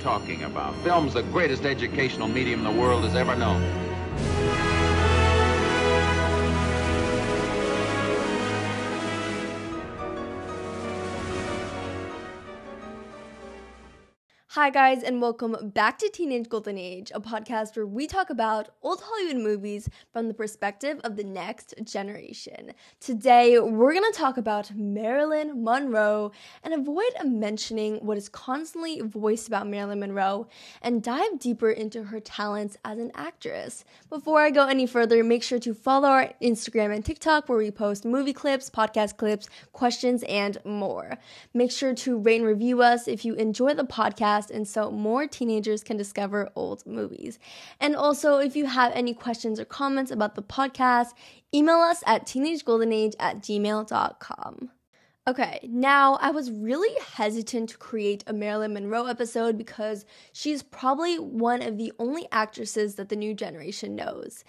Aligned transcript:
talking 0.00 0.42
about. 0.44 0.74
Film's 0.82 1.14
the 1.14 1.22
greatest 1.22 1.64
educational 1.64 2.26
medium 2.26 2.64
the 2.64 2.70
world 2.70 3.04
has 3.04 3.14
ever 3.14 3.36
known. 3.36 3.89
Hi, 14.60 14.68
guys, 14.68 15.02
and 15.02 15.22
welcome 15.22 15.70
back 15.72 15.98
to 16.00 16.10
Teenage 16.10 16.50
Golden 16.50 16.76
Age, 16.76 17.10
a 17.14 17.20
podcast 17.20 17.76
where 17.76 17.86
we 17.86 18.06
talk 18.06 18.28
about 18.28 18.68
old 18.82 19.00
Hollywood 19.02 19.42
movies 19.42 19.88
from 20.12 20.28
the 20.28 20.34
perspective 20.34 21.00
of 21.02 21.16
the 21.16 21.24
next 21.24 21.72
generation. 21.82 22.74
Today, 23.00 23.58
we're 23.58 23.94
going 23.94 24.12
to 24.12 24.18
talk 24.18 24.36
about 24.36 24.70
Marilyn 24.74 25.64
Monroe 25.64 26.32
and 26.62 26.74
avoid 26.74 27.08
mentioning 27.24 28.04
what 28.04 28.18
is 28.18 28.28
constantly 28.28 29.00
voiced 29.00 29.48
about 29.48 29.66
Marilyn 29.66 30.00
Monroe 30.00 30.46
and 30.82 31.02
dive 31.02 31.38
deeper 31.38 31.70
into 31.70 32.02
her 32.02 32.20
talents 32.20 32.76
as 32.84 32.98
an 32.98 33.12
actress. 33.14 33.86
Before 34.10 34.42
I 34.42 34.50
go 34.50 34.66
any 34.66 34.84
further, 34.84 35.24
make 35.24 35.42
sure 35.42 35.58
to 35.58 35.72
follow 35.72 36.10
our 36.10 36.34
Instagram 36.42 36.94
and 36.94 37.02
TikTok 37.02 37.48
where 37.48 37.56
we 37.56 37.70
post 37.70 38.04
movie 38.04 38.34
clips, 38.34 38.68
podcast 38.68 39.16
clips, 39.16 39.48
questions, 39.72 40.22
and 40.24 40.58
more. 40.66 41.16
Make 41.54 41.72
sure 41.72 41.94
to 41.94 42.18
rate 42.18 42.42
and 42.42 42.46
review 42.46 42.82
us 42.82 43.08
if 43.08 43.24
you 43.24 43.32
enjoy 43.36 43.72
the 43.72 43.84
podcast 43.84 44.49
podcast, 44.50 44.56
and 44.56 44.68
so 44.68 44.90
more 44.90 45.26
teenagers 45.26 45.82
can 45.82 45.96
discover 45.96 46.50
old 46.54 46.86
movies. 46.86 47.38
And 47.80 47.96
also, 47.96 48.38
if 48.38 48.56
you 48.56 48.66
have 48.66 48.92
any 48.94 49.14
questions 49.14 49.60
or 49.60 49.64
comments 49.64 50.10
about 50.10 50.34
the 50.34 50.42
podcast, 50.42 51.08
email 51.54 51.76
us 51.76 52.02
at 52.06 52.26
teenagegoldenage 52.26 53.14
at 53.18 53.38
gmail.com. 53.38 54.70
Okay, 55.28 55.60
now 55.70 56.14
I 56.20 56.30
was 56.30 56.50
really 56.50 56.96
hesitant 57.14 57.68
to 57.70 57.78
create 57.78 58.24
a 58.26 58.32
Marilyn 58.32 58.72
Monroe 58.72 59.06
episode 59.06 59.58
because 59.58 60.04
she's 60.32 60.62
probably 60.62 61.18
one 61.18 61.62
of 61.62 61.76
the 61.76 61.92
only 61.98 62.26
actresses 62.32 62.94
that 62.94 63.10
the 63.10 63.16
new 63.16 63.34
generation 63.34 63.94
knows. 63.94 64.44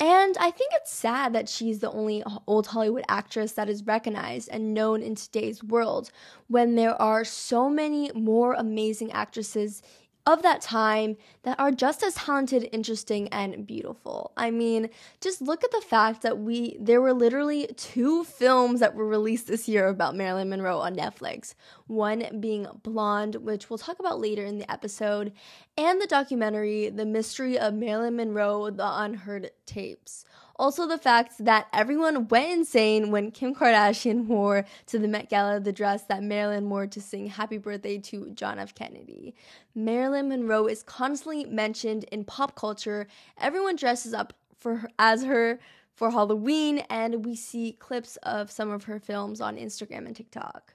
And 0.00 0.36
I 0.38 0.52
think 0.52 0.70
it's 0.74 0.92
sad 0.92 1.32
that 1.32 1.48
she's 1.48 1.80
the 1.80 1.90
only 1.90 2.22
old 2.46 2.68
Hollywood 2.68 3.04
actress 3.08 3.52
that 3.52 3.68
is 3.68 3.84
recognized 3.84 4.48
and 4.48 4.72
known 4.72 5.02
in 5.02 5.16
today's 5.16 5.64
world 5.64 6.12
when 6.46 6.76
there 6.76 7.00
are 7.02 7.24
so 7.24 7.68
many 7.68 8.12
more 8.14 8.52
amazing 8.54 9.10
actresses 9.10 9.82
of 10.28 10.42
that 10.42 10.60
time 10.60 11.16
that 11.42 11.58
are 11.58 11.72
just 11.72 12.02
as 12.02 12.14
talented, 12.14 12.68
interesting, 12.70 13.28
and 13.28 13.66
beautiful. 13.66 14.30
I 14.36 14.50
mean, 14.50 14.90
just 15.22 15.40
look 15.40 15.64
at 15.64 15.70
the 15.70 15.80
fact 15.80 16.20
that 16.20 16.38
we 16.38 16.76
there 16.78 17.00
were 17.00 17.14
literally 17.14 17.66
two 17.78 18.24
films 18.24 18.80
that 18.80 18.94
were 18.94 19.06
released 19.06 19.46
this 19.46 19.66
year 19.66 19.88
about 19.88 20.14
Marilyn 20.14 20.50
Monroe 20.50 20.80
on 20.80 20.94
Netflix. 20.94 21.54
One 21.86 22.40
being 22.40 22.66
Blonde, 22.82 23.36
which 23.36 23.70
we'll 23.70 23.78
talk 23.78 24.00
about 24.00 24.20
later 24.20 24.44
in 24.44 24.58
the 24.58 24.70
episode, 24.70 25.32
and 25.78 25.98
the 25.98 26.06
documentary 26.06 26.90
The 26.90 27.06
Mystery 27.06 27.58
of 27.58 27.72
Marilyn 27.72 28.16
Monroe: 28.16 28.68
The 28.68 28.86
Unheard 28.86 29.50
Tapes. 29.64 30.26
Also, 30.58 30.88
the 30.88 30.98
fact 30.98 31.34
that 31.38 31.68
everyone 31.72 32.26
went 32.26 32.50
insane 32.50 33.12
when 33.12 33.30
Kim 33.30 33.54
Kardashian 33.54 34.26
wore 34.26 34.64
to 34.86 34.98
the 34.98 35.06
Met 35.06 35.30
Gala 35.30 35.60
the 35.60 35.72
dress 35.72 36.02
that 36.04 36.22
Marilyn 36.22 36.68
wore 36.68 36.88
to 36.88 37.00
sing 37.00 37.28
Happy 37.28 37.58
Birthday 37.58 37.98
to 37.98 38.30
John 38.30 38.58
F. 38.58 38.74
Kennedy. 38.74 39.34
Marilyn 39.76 40.28
Monroe 40.28 40.66
is 40.66 40.82
constantly 40.82 41.44
mentioned 41.44 42.04
in 42.04 42.24
pop 42.24 42.56
culture. 42.56 43.06
Everyone 43.38 43.76
dresses 43.76 44.12
up 44.12 44.32
for 44.56 44.76
her, 44.76 44.90
as 44.98 45.22
her 45.24 45.60
for 45.94 46.10
Halloween, 46.10 46.78
and 46.90 47.24
we 47.24 47.36
see 47.36 47.72
clips 47.72 48.16
of 48.24 48.50
some 48.50 48.70
of 48.70 48.84
her 48.84 48.98
films 48.98 49.40
on 49.40 49.56
Instagram 49.56 50.06
and 50.06 50.16
TikTok. 50.16 50.74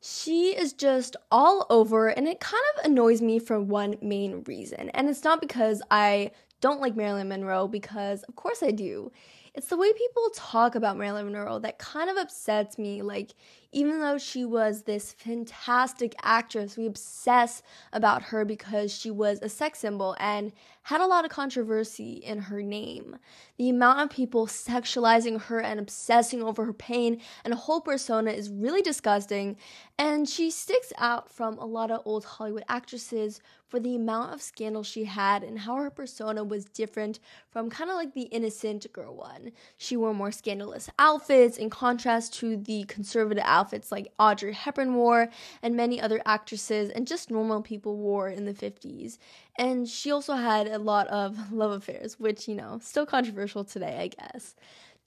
She 0.00 0.56
is 0.56 0.72
just 0.72 1.16
all 1.30 1.66
over, 1.70 2.08
and 2.08 2.28
it 2.28 2.38
kind 2.38 2.62
of 2.76 2.84
annoys 2.84 3.20
me 3.20 3.38
for 3.38 3.60
one 3.60 3.96
main 4.00 4.44
reason. 4.46 4.90
And 4.90 5.08
it's 5.08 5.24
not 5.24 5.40
because 5.40 5.82
I 5.90 6.30
don't 6.60 6.80
like 6.80 6.96
Marilyn 6.96 7.28
Monroe 7.28 7.68
because, 7.68 8.22
of 8.24 8.36
course, 8.36 8.62
I 8.62 8.70
do. 8.70 9.12
It's 9.54 9.68
the 9.68 9.76
way 9.76 9.92
people 9.92 10.30
talk 10.34 10.74
about 10.74 10.96
Marilyn 10.96 11.26
Monroe 11.26 11.58
that 11.60 11.78
kind 11.78 12.10
of 12.10 12.16
upsets 12.16 12.78
me. 12.78 13.02
Like, 13.02 13.34
even 13.72 14.00
though 14.00 14.18
she 14.18 14.44
was 14.44 14.82
this 14.82 15.12
fantastic 15.12 16.14
actress, 16.22 16.76
we 16.76 16.86
obsess 16.86 17.62
about 17.92 18.22
her 18.24 18.44
because 18.44 18.92
she 18.92 19.10
was 19.10 19.40
a 19.42 19.48
sex 19.48 19.80
symbol 19.80 20.16
and 20.18 20.52
had 20.82 21.02
a 21.02 21.06
lot 21.06 21.26
of 21.26 21.30
controversy 21.30 22.14
in 22.14 22.38
her 22.38 22.62
name. 22.62 23.16
The 23.58 23.68
amount 23.68 24.00
of 24.00 24.10
people 24.10 24.46
sexualizing 24.46 25.42
her 25.42 25.60
and 25.60 25.78
obsessing 25.78 26.42
over 26.42 26.64
her 26.64 26.72
pain 26.72 27.20
and 27.44 27.52
whole 27.52 27.82
persona 27.82 28.30
is 28.30 28.48
really 28.48 28.80
disgusting, 28.80 29.58
and 29.98 30.26
she 30.26 30.50
sticks 30.50 30.92
out 30.96 31.30
from 31.30 31.58
a 31.58 31.66
lot 31.66 31.90
of 31.90 32.00
old 32.06 32.24
Hollywood 32.24 32.64
actresses 32.70 33.40
for 33.66 33.78
the 33.78 33.96
amount 33.96 34.32
of 34.32 34.40
scandal 34.40 34.82
she 34.82 35.04
had 35.04 35.44
and 35.44 35.58
how 35.58 35.76
her 35.76 35.90
persona 35.90 36.42
was 36.42 36.64
different 36.64 37.18
from 37.50 37.68
kind 37.68 37.90
of 37.90 37.96
like 37.96 38.14
the 38.14 38.22
innocent 38.22 38.90
girl 38.94 39.14
one. 39.14 39.52
She 39.76 39.94
wore 39.94 40.14
more 40.14 40.32
scandalous 40.32 40.88
outfits 40.98 41.58
in 41.58 41.68
contrast 41.68 42.32
to 42.34 42.56
the 42.56 42.84
conservative 42.84 43.44
outfits 43.44 43.57
like 43.90 44.12
Audrey 44.18 44.52
Hepburn 44.52 44.94
wore 44.94 45.28
and 45.62 45.76
many 45.76 46.00
other 46.00 46.20
actresses 46.24 46.90
and 46.90 47.06
just 47.06 47.30
normal 47.30 47.62
people 47.62 47.96
wore 47.96 48.28
in 48.28 48.44
the 48.44 48.54
50s. 48.54 49.18
And 49.58 49.88
she 49.88 50.10
also 50.10 50.34
had 50.34 50.68
a 50.68 50.78
lot 50.78 51.08
of 51.08 51.52
love 51.52 51.72
affairs, 51.72 52.18
which, 52.18 52.48
you 52.48 52.54
know, 52.54 52.78
still 52.82 53.06
controversial 53.06 53.64
today, 53.64 53.98
I 53.98 54.08
guess. 54.08 54.54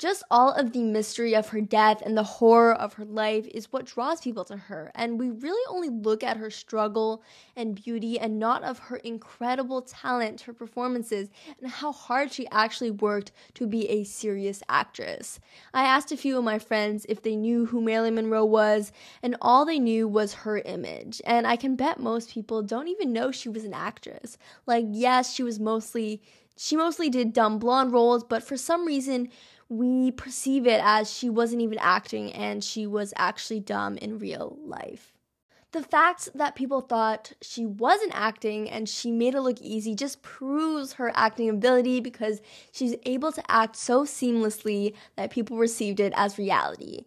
Just 0.01 0.23
all 0.31 0.51
of 0.53 0.71
the 0.71 0.81
mystery 0.81 1.35
of 1.35 1.49
her 1.49 1.61
death 1.61 2.01
and 2.03 2.17
the 2.17 2.23
horror 2.23 2.73
of 2.73 2.93
her 2.93 3.05
life 3.05 3.45
is 3.53 3.71
what 3.71 3.85
draws 3.85 4.19
people 4.19 4.43
to 4.45 4.57
her, 4.57 4.91
and 4.95 5.19
we 5.19 5.29
really 5.29 5.61
only 5.69 5.89
look 5.89 6.23
at 6.23 6.37
her 6.37 6.49
struggle 6.49 7.21
and 7.55 7.75
beauty 7.75 8.17
and 8.17 8.39
not 8.39 8.63
of 8.63 8.79
her 8.79 8.95
incredible 8.95 9.83
talent, 9.83 10.41
her 10.41 10.53
performances, 10.53 11.29
and 11.61 11.69
how 11.69 11.91
hard 11.91 12.31
she 12.31 12.47
actually 12.47 12.89
worked 12.89 13.31
to 13.53 13.67
be 13.67 13.87
a 13.89 14.03
serious 14.03 14.63
actress. 14.67 15.39
I 15.71 15.83
asked 15.83 16.11
a 16.11 16.17
few 16.17 16.35
of 16.35 16.43
my 16.43 16.57
friends 16.57 17.05
if 17.07 17.21
they 17.21 17.35
knew 17.35 17.67
who 17.67 17.79
Marilyn 17.79 18.15
Monroe 18.15 18.43
was, 18.43 18.91
and 19.21 19.35
all 19.39 19.65
they 19.65 19.77
knew 19.77 20.07
was 20.07 20.33
her 20.33 20.57
image, 20.57 21.21
and 21.25 21.45
I 21.45 21.55
can 21.55 21.75
bet 21.75 21.99
most 21.99 22.31
people 22.31 22.63
don't 22.63 22.87
even 22.87 23.13
know 23.13 23.29
she 23.29 23.49
was 23.49 23.65
an 23.65 23.75
actress. 23.75 24.39
Like, 24.65 24.85
yes, 24.89 25.31
she 25.31 25.43
was 25.43 25.59
mostly 25.59 26.23
she 26.57 26.75
mostly 26.75 27.09
did 27.09 27.33
dumb 27.33 27.57
blonde 27.59 27.91
roles, 27.91 28.23
but 28.23 28.43
for 28.43 28.55
some 28.57 28.85
reason, 28.85 29.29
we 29.71 30.11
perceive 30.11 30.67
it 30.67 30.81
as 30.83 31.09
she 31.09 31.29
wasn't 31.29 31.61
even 31.61 31.77
acting 31.79 32.33
and 32.33 32.61
she 32.61 32.85
was 32.85 33.13
actually 33.15 33.61
dumb 33.61 33.97
in 33.99 34.19
real 34.19 34.57
life. 34.65 35.13
The 35.71 35.81
fact 35.81 36.27
that 36.35 36.55
people 36.55 36.81
thought 36.81 37.31
she 37.41 37.65
wasn't 37.65 38.11
acting 38.13 38.69
and 38.69 38.89
she 38.89 39.13
made 39.13 39.33
it 39.33 39.39
look 39.39 39.61
easy 39.61 39.95
just 39.95 40.21
proves 40.21 40.93
her 40.93 41.13
acting 41.15 41.47
ability 41.47 42.01
because 42.01 42.41
she's 42.73 42.95
able 43.05 43.31
to 43.31 43.49
act 43.49 43.77
so 43.77 44.03
seamlessly 44.03 44.93
that 45.15 45.31
people 45.31 45.55
received 45.55 46.01
it 46.01 46.11
as 46.17 46.37
reality. 46.37 47.05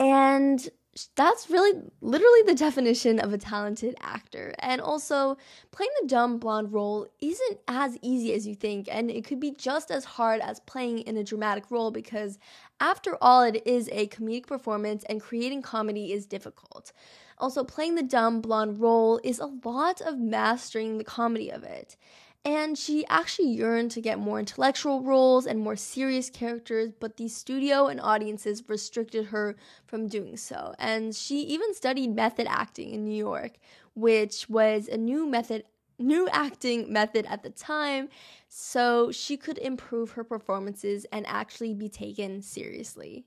And 0.00 0.68
that's 1.14 1.48
really 1.48 1.80
literally 2.00 2.42
the 2.46 2.54
definition 2.58 3.20
of 3.20 3.32
a 3.32 3.38
talented 3.38 3.94
actor. 4.00 4.54
And 4.58 4.80
also, 4.80 5.36
playing 5.70 5.90
the 6.00 6.08
dumb 6.08 6.38
blonde 6.38 6.72
role 6.72 7.06
isn't 7.20 7.58
as 7.68 7.96
easy 8.02 8.32
as 8.32 8.46
you 8.46 8.54
think, 8.54 8.88
and 8.90 9.10
it 9.10 9.24
could 9.24 9.40
be 9.40 9.52
just 9.52 9.90
as 9.90 10.04
hard 10.04 10.40
as 10.40 10.60
playing 10.60 11.00
in 11.00 11.16
a 11.16 11.24
dramatic 11.24 11.70
role 11.70 11.90
because, 11.90 12.38
after 12.80 13.16
all, 13.20 13.42
it 13.42 13.62
is 13.66 13.88
a 13.92 14.08
comedic 14.08 14.46
performance, 14.46 15.04
and 15.08 15.20
creating 15.20 15.62
comedy 15.62 16.12
is 16.12 16.26
difficult. 16.26 16.92
Also, 17.38 17.64
playing 17.64 17.94
the 17.94 18.02
dumb 18.02 18.40
blonde 18.40 18.80
role 18.80 19.20
is 19.24 19.38
a 19.38 19.46
lot 19.64 20.00
of 20.02 20.18
mastering 20.18 20.98
the 20.98 21.04
comedy 21.04 21.50
of 21.50 21.62
it 21.62 21.96
and 22.44 22.78
she 22.78 23.04
actually 23.06 23.48
yearned 23.50 23.90
to 23.92 24.00
get 24.00 24.18
more 24.18 24.38
intellectual 24.38 25.02
roles 25.02 25.46
and 25.46 25.60
more 25.60 25.76
serious 25.76 26.30
characters, 26.30 26.90
but 26.98 27.16
the 27.16 27.28
studio 27.28 27.86
and 27.86 28.00
audiences 28.00 28.62
restricted 28.68 29.26
her 29.26 29.56
from 29.86 30.08
doing 30.08 30.36
so. 30.36 30.74
And 30.78 31.14
she 31.14 31.40
even 31.42 31.74
studied 31.74 32.14
method 32.14 32.46
acting 32.48 32.92
in 32.92 33.04
New 33.04 33.16
York, 33.16 33.58
which 33.94 34.48
was 34.48 34.88
a 34.88 34.96
new 34.96 35.26
method 35.26 35.64
new 35.98 36.26
acting 36.32 36.90
method 36.90 37.26
at 37.26 37.42
the 37.42 37.50
time, 37.50 38.08
so 38.48 39.12
she 39.12 39.36
could 39.36 39.58
improve 39.58 40.12
her 40.12 40.24
performances 40.24 41.04
and 41.12 41.26
actually 41.26 41.74
be 41.74 41.90
taken 41.90 42.40
seriously. 42.40 43.26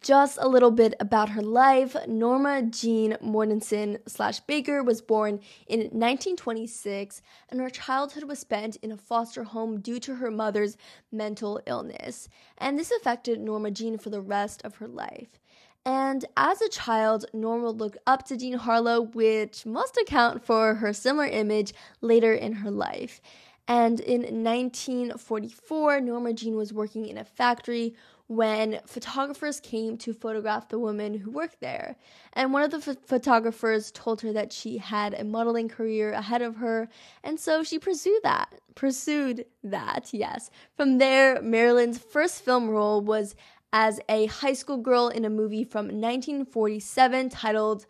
Just 0.00 0.38
a 0.40 0.48
little 0.48 0.70
bit 0.70 0.94
about 1.00 1.30
her 1.30 1.42
life. 1.42 1.96
Norma 2.06 2.62
Jean 2.62 3.16
Mortensen 3.22 3.98
slash 4.06 4.40
Baker 4.40 4.82
was 4.82 5.00
born 5.00 5.40
in 5.66 5.80
1926, 5.80 7.20
and 7.48 7.60
her 7.60 7.70
childhood 7.70 8.24
was 8.24 8.38
spent 8.38 8.76
in 8.76 8.92
a 8.92 8.96
foster 8.96 9.44
home 9.44 9.80
due 9.80 9.98
to 10.00 10.16
her 10.16 10.30
mother's 10.30 10.76
mental 11.10 11.60
illness. 11.66 12.28
And 12.58 12.78
this 12.78 12.92
affected 12.92 13.40
Norma 13.40 13.70
Jean 13.70 13.98
for 13.98 14.10
the 14.10 14.20
rest 14.20 14.62
of 14.64 14.76
her 14.76 14.88
life. 14.88 15.40
And 15.84 16.24
as 16.36 16.60
a 16.60 16.68
child, 16.68 17.24
Norma 17.32 17.70
looked 17.70 17.98
up 18.06 18.24
to 18.26 18.36
Jean 18.36 18.54
Harlow, 18.54 19.00
which 19.00 19.64
must 19.66 19.96
account 19.96 20.44
for 20.44 20.74
her 20.74 20.92
similar 20.92 21.26
image 21.26 21.72
later 22.00 22.34
in 22.34 22.52
her 22.52 22.70
life. 22.70 23.20
And 23.66 24.00
in 24.00 24.20
1944, 24.44 26.00
Norma 26.00 26.32
Jean 26.32 26.56
was 26.56 26.72
working 26.72 27.06
in 27.06 27.18
a 27.18 27.24
factory 27.24 27.94
when 28.28 28.78
photographers 28.86 29.58
came 29.58 29.96
to 29.96 30.12
photograph 30.12 30.68
the 30.68 30.78
women 30.78 31.14
who 31.14 31.30
worked 31.30 31.60
there. 31.60 31.96
And 32.34 32.52
one 32.52 32.62
of 32.62 32.70
the 32.70 32.78
ph- 32.78 32.98
photographers 33.04 33.90
told 33.90 34.20
her 34.20 34.32
that 34.34 34.52
she 34.52 34.78
had 34.78 35.14
a 35.14 35.24
modeling 35.24 35.68
career 35.68 36.12
ahead 36.12 36.42
of 36.42 36.56
her, 36.56 36.88
and 37.24 37.40
so 37.40 37.62
she 37.62 37.78
pursued 37.78 38.20
that. 38.22 38.54
Pursued 38.74 39.46
that, 39.64 40.10
yes. 40.12 40.50
From 40.76 40.98
there, 40.98 41.42
Marilyn's 41.42 41.98
first 41.98 42.44
film 42.44 42.68
role 42.68 43.00
was 43.00 43.34
as 43.72 44.00
a 44.08 44.26
high 44.26 44.52
school 44.52 44.78
girl 44.78 45.08
in 45.08 45.24
a 45.24 45.30
movie 45.30 45.64
from 45.64 45.86
1947 45.86 47.30
titled 47.30 47.86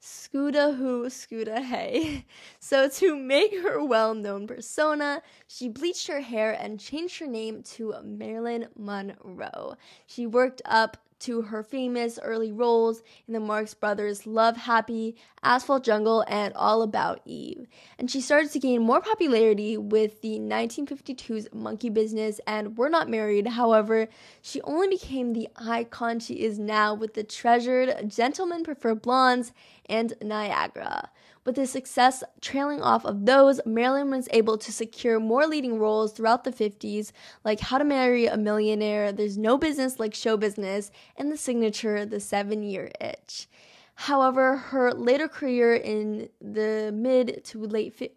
Scudda 0.00 0.76
Hoo, 0.76 1.06
Scudda 1.06 1.62
Hay. 1.62 2.24
So, 2.60 2.88
to 2.88 3.16
make 3.16 3.58
her 3.62 3.84
well 3.84 4.14
known 4.14 4.46
persona, 4.46 5.22
she 5.46 5.68
bleached 5.68 6.06
her 6.08 6.20
hair 6.20 6.52
and 6.52 6.78
changed 6.78 7.18
her 7.18 7.26
name 7.26 7.62
to 7.74 7.94
Marilyn 8.02 8.68
Monroe. 8.76 9.76
She 10.06 10.26
worked 10.26 10.60
up 10.64 10.98
to 11.20 11.42
her 11.42 11.62
famous 11.62 12.18
early 12.22 12.52
roles 12.52 13.02
in 13.26 13.34
the 13.34 13.40
Marx 13.40 13.74
Brothers' 13.74 14.26
Love 14.26 14.56
Happy, 14.56 15.16
Asphalt 15.42 15.84
Jungle, 15.84 16.24
and 16.28 16.54
All 16.54 16.82
About 16.82 17.20
Eve. 17.24 17.66
And 17.98 18.10
she 18.10 18.20
started 18.20 18.50
to 18.52 18.58
gain 18.58 18.82
more 18.82 19.00
popularity 19.00 19.76
with 19.76 20.20
the 20.20 20.38
1952's 20.38 21.48
Monkey 21.52 21.90
Business 21.90 22.40
and 22.46 22.76
We're 22.76 22.88
Not 22.88 23.08
Married. 23.08 23.48
However, 23.48 24.08
she 24.42 24.60
only 24.62 24.88
became 24.88 25.32
the 25.32 25.48
icon 25.56 26.20
she 26.20 26.34
is 26.34 26.58
now 26.58 26.94
with 26.94 27.14
the 27.14 27.24
treasured 27.24 28.10
Gentlemen 28.10 28.64
Prefer 28.64 28.94
Blondes 28.94 29.52
and 29.86 30.14
Niagara. 30.22 31.10
With 31.44 31.56
the 31.56 31.66
success 31.66 32.22
trailing 32.40 32.82
off 32.82 33.04
of 33.04 33.26
those, 33.26 33.60
Marilyn 33.64 34.10
was 34.10 34.28
able 34.32 34.58
to 34.58 34.72
secure 34.72 35.18
more 35.18 35.46
leading 35.46 35.78
roles 35.78 36.12
throughout 36.12 36.44
the 36.44 36.52
50s, 36.52 37.12
like 37.44 37.60
How 37.60 37.78
to 37.78 37.84
Marry 37.84 38.26
a 38.26 38.36
Millionaire, 38.36 39.12
There's 39.12 39.38
No 39.38 39.56
Business 39.56 39.98
Like 39.98 40.14
Show 40.14 40.36
Business, 40.36 40.90
and 41.16 41.32
the 41.32 41.36
signature 41.36 42.04
The 42.04 42.20
Seven 42.20 42.62
Year 42.62 42.90
Itch. 43.00 43.48
However, 43.94 44.56
her 44.56 44.92
later 44.92 45.26
career 45.26 45.74
in 45.74 46.28
the 46.40 46.92
mid 46.94 47.42
to 47.46 47.64
late 47.64 47.94
fi- 47.94 48.12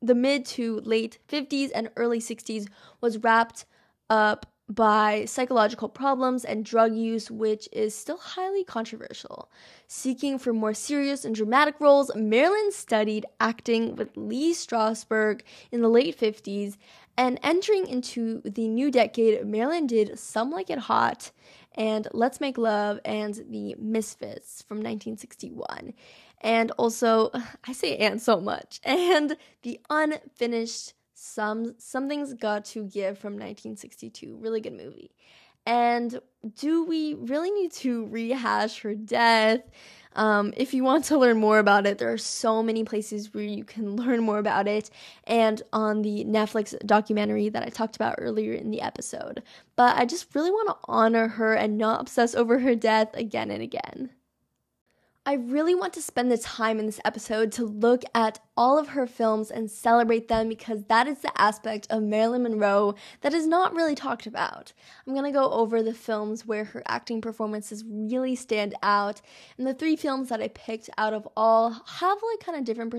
the 0.00 0.14
mid 0.14 0.44
to 0.46 0.80
late 0.80 1.18
50s 1.28 1.70
and 1.74 1.90
early 1.96 2.18
60s 2.18 2.66
was 3.00 3.18
wrapped 3.18 3.66
up 4.08 4.51
by 4.74 5.24
psychological 5.24 5.88
problems 5.88 6.44
and 6.44 6.64
drug 6.64 6.94
use, 6.94 7.30
which 7.30 7.68
is 7.72 7.94
still 7.94 8.16
highly 8.16 8.64
controversial. 8.64 9.50
Seeking 9.86 10.38
for 10.38 10.52
more 10.52 10.74
serious 10.74 11.24
and 11.24 11.34
dramatic 11.34 11.74
roles, 11.80 12.14
Marilyn 12.14 12.72
studied 12.72 13.26
acting 13.40 13.96
with 13.96 14.16
Lee 14.16 14.54
Strasberg 14.54 15.42
in 15.70 15.82
the 15.82 15.88
late 15.88 16.18
50s, 16.18 16.76
and 17.16 17.38
entering 17.42 17.86
into 17.86 18.40
the 18.44 18.68
new 18.68 18.90
decade, 18.90 19.46
Marilyn 19.46 19.86
did 19.86 20.18
Some 20.18 20.50
Like 20.50 20.70
It 20.70 20.78
Hot 20.78 21.30
and 21.74 22.08
Let's 22.12 22.40
Make 22.40 22.56
Love 22.56 23.00
and 23.04 23.34
The 23.50 23.74
Misfits 23.78 24.62
from 24.62 24.78
1961. 24.78 25.92
And 26.40 26.70
also, 26.72 27.30
I 27.66 27.72
say 27.72 27.96
and 27.96 28.20
so 28.20 28.40
much, 28.40 28.80
and 28.84 29.36
the 29.62 29.80
unfinished 29.90 30.94
some 31.22 31.74
Something's 31.78 32.34
Got 32.34 32.64
to 32.66 32.84
Give 32.84 33.16
from 33.16 33.34
1962. 33.34 34.38
Really 34.40 34.60
good 34.60 34.72
movie. 34.72 35.12
And 35.64 36.20
do 36.56 36.84
we 36.84 37.14
really 37.14 37.52
need 37.52 37.70
to 37.74 38.06
rehash 38.06 38.80
her 38.80 38.96
death? 38.96 39.60
Um, 40.16 40.52
if 40.56 40.74
you 40.74 40.82
want 40.82 41.04
to 41.06 41.18
learn 41.18 41.38
more 41.38 41.60
about 41.60 41.86
it, 41.86 41.98
there 41.98 42.12
are 42.12 42.18
so 42.18 42.60
many 42.60 42.82
places 42.82 43.32
where 43.32 43.44
you 43.44 43.64
can 43.64 43.94
learn 43.96 44.24
more 44.24 44.38
about 44.38 44.66
it, 44.66 44.90
and 45.24 45.62
on 45.72 46.02
the 46.02 46.24
Netflix 46.24 46.76
documentary 46.84 47.48
that 47.48 47.62
I 47.62 47.68
talked 47.68 47.94
about 47.94 48.16
earlier 48.18 48.52
in 48.52 48.72
the 48.72 48.80
episode. 48.80 49.44
But 49.76 49.96
I 49.96 50.04
just 50.04 50.34
really 50.34 50.50
want 50.50 50.70
to 50.70 50.76
honor 50.84 51.28
her 51.28 51.54
and 51.54 51.78
not 51.78 52.00
obsess 52.00 52.34
over 52.34 52.58
her 52.58 52.74
death 52.74 53.10
again 53.14 53.52
and 53.52 53.62
again. 53.62 54.10
I 55.24 55.34
really 55.34 55.76
want 55.76 55.92
to 55.92 56.02
spend 56.02 56.32
the 56.32 56.38
time 56.38 56.80
in 56.80 56.86
this 56.86 57.00
episode 57.04 57.52
to 57.52 57.64
look 57.64 58.02
at 58.12 58.40
all 58.56 58.78
of 58.78 58.88
her 58.88 59.06
films 59.06 59.50
and 59.50 59.70
celebrate 59.70 60.28
them 60.28 60.48
because 60.48 60.84
that 60.84 61.06
is 61.06 61.18
the 61.20 61.40
aspect 61.40 61.86
of 61.90 62.02
Marilyn 62.02 62.42
Monroe 62.42 62.94
that 63.22 63.32
is 63.32 63.46
not 63.46 63.74
really 63.74 63.94
talked 63.94 64.26
about. 64.26 64.72
I'm 65.06 65.14
going 65.14 65.24
to 65.24 65.38
go 65.38 65.50
over 65.50 65.82
the 65.82 65.94
films 65.94 66.46
where 66.46 66.64
her 66.64 66.82
acting 66.86 67.20
performances 67.20 67.84
really 67.86 68.36
stand 68.36 68.74
out, 68.82 69.20
and 69.56 69.66
the 69.66 69.74
three 69.74 69.96
films 69.96 70.28
that 70.28 70.42
I 70.42 70.48
picked 70.48 70.90
out 70.98 71.14
of 71.14 71.26
all 71.36 71.70
have 71.70 72.18
like 72.30 72.44
kind 72.44 72.58
of 72.58 72.64
different 72.64 72.94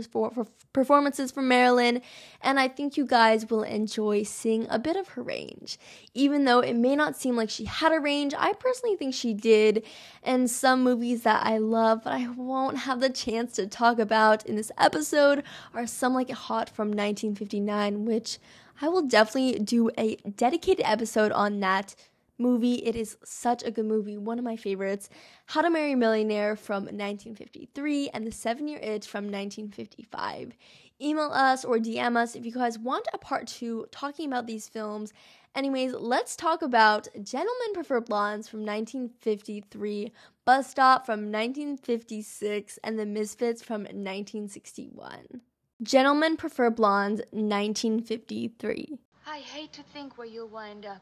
performances 0.74 1.32
from 1.32 1.48
Marilyn, 1.48 2.02
and 2.42 2.60
I 2.60 2.68
think 2.68 2.98
you 2.98 3.06
guys 3.06 3.50
will 3.50 3.64
enjoy 3.64 4.24
seeing 4.24 4.66
a 4.70 4.80
bit 4.80 4.96
of 4.96 5.10
her 5.10 5.22
range. 5.22 5.78
Even 6.14 6.46
though 6.46 6.60
it 6.60 6.76
may 6.76 6.96
not 6.96 7.16
seem 7.16 7.36
like 7.36 7.50
she 7.50 7.66
had 7.66 7.92
a 7.92 8.00
range, 8.00 8.34
I 8.38 8.54
personally 8.54 8.96
think 8.96 9.14
she 9.14 9.34
did, 9.34 9.84
and 10.24 10.50
some 10.50 10.84
movies 10.84 11.24
that 11.24 11.46
I 11.46 11.58
love 11.58 12.04
but 12.04 12.14
I 12.14 12.28
won't 12.30 12.78
have 12.80 13.00
the 13.00 13.10
chance 13.10 13.54
to 13.54 13.68
talk 13.68 14.00
about 14.00 14.46
in 14.46 14.56
this 14.56 14.72
episode 14.78 15.43
are 15.74 15.88
Some 15.88 16.14
Like 16.14 16.30
It 16.30 16.36
Hot 16.36 16.70
from 16.70 16.88
1959, 16.88 18.06
which 18.06 18.40
I 18.82 18.90
will 18.90 19.04
definitely 19.04 19.60
do 19.60 19.90
a 19.98 20.16
dedicated 20.16 20.86
episode 20.86 21.32
on 21.32 21.60
that 21.62 21.96
movie. 22.38 22.76
It 22.76 22.96
is 22.96 23.18
such 23.24 23.64
a 23.64 23.72
good 23.72 23.86
movie, 23.86 24.18
one 24.18 24.40
of 24.40 24.46
my 24.46 24.56
favorites. 24.56 25.10
How 25.48 25.62
to 25.62 25.70
Marry 25.70 25.94
a 25.94 25.98
Millionaire 25.98 26.56
from 26.56 26.84
1953 26.84 28.10
and 28.10 28.26
The 28.26 28.32
Seven 28.32 28.68
Year 28.68 28.80
Itch 28.80 29.08
from 29.08 29.26
1955. 29.26 30.54
Email 31.02 31.32
us 31.34 31.66
or 31.66 31.78
DM 31.78 32.16
us 32.16 32.36
if 32.36 32.46
you 32.46 32.52
guys 32.52 32.80
want 32.80 33.08
a 33.14 33.18
part 33.18 33.48
two 33.48 33.88
talking 33.92 34.28
about 34.28 34.48
these 34.48 34.68
films. 34.70 35.14
Anyways, 35.56 35.94
let's 35.94 36.36
talk 36.36 36.62
about 36.62 37.08
Gentlemen 37.22 37.74
Prefer 37.74 38.02
Blondes 38.02 38.48
from 38.48 38.62
1953, 38.62 40.12
Bus 40.46 40.70
Stop 40.70 41.06
from 41.06 41.32
1956, 41.32 42.78
and 42.84 43.00
The 43.00 43.06
Misfits 43.06 43.64
from 43.64 43.84
1961. 43.84 45.40
Gentlemen 45.82 46.36
Prefer 46.36 46.70
Blondes, 46.70 47.22
1953. 47.32 49.00
I 49.26 49.38
hate 49.38 49.72
to 49.72 49.84
think 49.84 50.18
where 50.18 50.28
you'll 50.28 50.50
wind 50.50 50.86
up. 50.86 51.02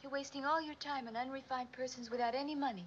You're 0.00 0.12
wasting 0.12 0.44
all 0.44 0.62
your 0.62 0.76
time 0.76 1.08
on 1.08 1.16
unrefined 1.16 1.72
persons 1.72 2.12
without 2.12 2.36
any 2.36 2.54
money. 2.54 2.86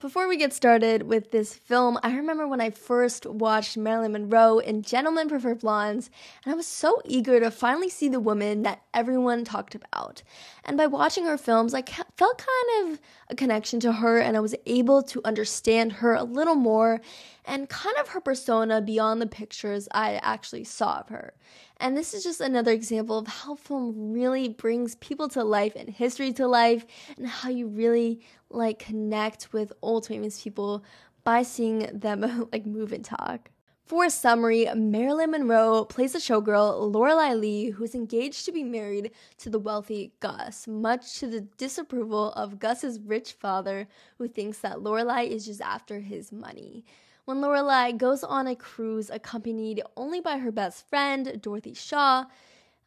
Before 0.00 0.26
we 0.26 0.36
get 0.36 0.52
started 0.52 1.04
with 1.04 1.30
this 1.30 1.54
film, 1.54 1.96
I 2.02 2.16
remember 2.16 2.48
when 2.48 2.60
I 2.60 2.70
first 2.70 3.24
watched 3.24 3.76
Marilyn 3.76 4.10
Monroe 4.10 4.58
in 4.58 4.82
Gentlemen 4.82 5.28
Prefer 5.28 5.54
Blondes, 5.54 6.10
and 6.44 6.52
I 6.52 6.56
was 6.56 6.66
so 6.66 7.00
eager 7.04 7.38
to 7.38 7.52
finally 7.52 7.88
see 7.88 8.08
the 8.08 8.18
woman 8.18 8.64
that 8.64 8.83
everyone 8.94 9.44
talked 9.44 9.74
about. 9.74 10.22
And 10.64 10.76
by 10.76 10.86
watching 10.86 11.24
her 11.26 11.36
films, 11.36 11.74
I 11.74 11.82
felt 11.82 12.38
kind 12.38 12.92
of 12.92 13.00
a 13.28 13.34
connection 13.34 13.80
to 13.80 13.92
her, 13.92 14.18
and 14.18 14.36
I 14.36 14.40
was 14.40 14.54
able 14.64 15.02
to 15.02 15.20
understand 15.24 15.92
her 15.92 16.14
a 16.14 16.24
little 16.24 16.54
more 16.54 17.00
and 17.44 17.68
kind 17.68 17.96
of 17.98 18.08
her 18.08 18.20
persona 18.20 18.80
beyond 18.80 19.20
the 19.20 19.26
pictures 19.26 19.88
I 19.92 20.14
actually 20.22 20.64
saw 20.64 21.00
of 21.00 21.08
her. 21.08 21.34
And 21.78 21.96
this 21.96 22.14
is 22.14 22.22
just 22.22 22.40
another 22.40 22.72
example 22.72 23.18
of 23.18 23.26
how 23.26 23.56
film 23.56 24.12
really 24.12 24.48
brings 24.48 24.94
people 24.96 25.28
to 25.30 25.44
life 25.44 25.74
and 25.76 25.90
history 25.90 26.32
to 26.34 26.46
life, 26.46 26.86
and 27.16 27.26
how 27.26 27.50
you 27.50 27.66
really 27.66 28.20
like 28.48 28.78
connect 28.78 29.52
with 29.52 29.72
old 29.82 30.06
famous 30.06 30.42
people 30.42 30.84
by 31.24 31.42
seeing 31.42 31.88
them 31.92 32.48
like 32.52 32.64
move 32.64 32.92
and 32.92 33.04
talk. 33.04 33.50
For 33.84 34.06
a 34.06 34.10
summary, 34.10 34.66
Marilyn 34.74 35.32
Monroe 35.32 35.84
plays 35.84 36.14
a 36.14 36.18
showgirl, 36.18 36.90
Lorelei 36.90 37.34
Lee, 37.34 37.68
who's 37.68 37.94
engaged 37.94 38.46
to 38.46 38.52
be 38.52 38.64
married 38.64 39.10
to 39.36 39.50
the 39.50 39.58
wealthy 39.58 40.14
Gus, 40.20 40.66
much 40.66 41.18
to 41.18 41.26
the 41.26 41.42
disapproval 41.42 42.32
of 42.32 42.58
Gus's 42.58 42.98
rich 42.98 43.32
father, 43.32 43.86
who 44.16 44.26
thinks 44.26 44.60
that 44.60 44.80
Lorelei 44.80 45.24
is 45.24 45.44
just 45.44 45.60
after 45.60 46.00
his 46.00 46.32
money. 46.32 46.86
When 47.26 47.42
Lorelei 47.42 47.92
goes 47.92 48.24
on 48.24 48.46
a 48.46 48.56
cruise 48.56 49.10
accompanied 49.10 49.82
only 49.98 50.22
by 50.22 50.38
her 50.38 50.50
best 50.50 50.88
friend, 50.88 51.38
Dorothy 51.42 51.74
Shaw, 51.74 52.24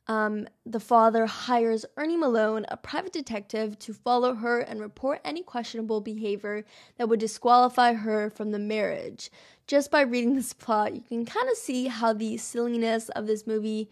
um, 0.07 0.47
the 0.65 0.79
father 0.79 1.25
hires 1.25 1.85
Ernie 1.97 2.17
Malone, 2.17 2.65
a 2.69 2.77
private 2.77 3.11
detective, 3.11 3.77
to 3.79 3.93
follow 3.93 4.35
her 4.35 4.61
and 4.61 4.79
report 4.79 5.19
any 5.23 5.43
questionable 5.43 6.01
behavior 6.01 6.65
that 6.97 7.09
would 7.09 7.19
disqualify 7.19 7.93
her 7.93 8.29
from 8.29 8.51
the 8.51 8.59
marriage. 8.59 9.29
Just 9.67 9.91
by 9.91 10.01
reading 10.01 10.35
this 10.35 10.53
plot, 10.53 10.95
you 10.95 11.01
can 11.01 11.25
kind 11.25 11.49
of 11.49 11.57
see 11.57 11.87
how 11.87 12.13
the 12.13 12.37
silliness 12.37 13.09
of 13.09 13.27
this 13.27 13.45
movie 13.45 13.89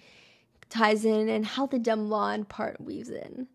ties 0.69 1.03
in 1.03 1.27
and 1.27 1.45
how 1.45 1.67
the 1.67 1.77
dumb 1.77 2.07
blonde 2.07 2.47
part 2.47 2.79
weaves 2.79 3.09
in. 3.09 3.47